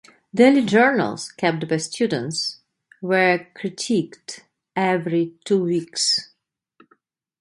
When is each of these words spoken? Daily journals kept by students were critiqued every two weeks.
Daily 0.33 0.65
journals 0.65 1.31
kept 1.31 1.67
by 1.69 1.77
students 1.77 2.57
were 3.03 3.45
critiqued 3.55 4.39
every 4.75 5.35
two 5.45 5.63
weeks. 5.63 6.31